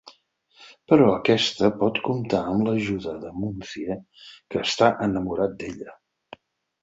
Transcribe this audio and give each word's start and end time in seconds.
Però 0.91 1.07
aquesta 1.15 1.67
pot 1.81 1.99
comptar 2.07 2.39
amb 2.53 2.65
l'ajuda 2.69 3.13
de 3.25 3.33
Muncie 3.43 3.97
que 4.21 4.63
està 4.65 4.89
enamorat 5.09 5.53
d'ella. 5.61 5.95